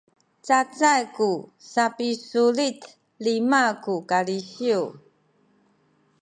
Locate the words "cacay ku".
0.45-1.29